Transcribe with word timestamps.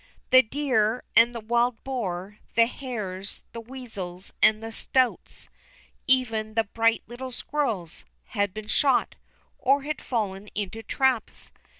The 0.31 0.41
deer, 0.41 1.03
and 1.15 1.35
the 1.35 1.39
wild 1.39 1.83
boar, 1.83 2.39
the 2.55 2.65
hares, 2.65 3.43
the 3.51 3.61
weasels, 3.61 4.33
and 4.41 4.63
the 4.63 4.71
stoats—even 4.71 6.55
the 6.55 6.63
bright 6.63 7.03
little 7.05 7.29
squirrels—had 7.29 8.51
been 8.51 8.67
shot, 8.67 9.13
or 9.59 9.83
had 9.83 10.01
fallen 10.01 10.47
into 10.55 10.81
traps. 10.81 11.51